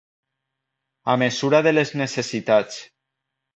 A 1.13 1.17
mesura 1.25 1.61
de 1.69 1.75
les 1.75 1.93
necessitats. 2.03 2.83